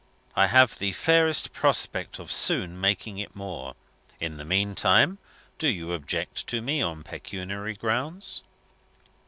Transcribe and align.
I 0.35 0.47
have 0.47 0.79
the 0.79 0.93
fairest 0.93 1.53
prospect 1.53 2.17
of 2.17 2.31
soon 2.31 2.81
making 2.81 3.19
it 3.19 3.35
more. 3.35 3.75
In 4.19 4.37
the 4.37 4.45
meantime, 4.45 5.19
do 5.59 5.67
you 5.67 5.93
object 5.93 6.47
to 6.47 6.59
me 6.59 6.81
on 6.81 7.03
pecuniary 7.03 7.75
grounds?" 7.75 8.41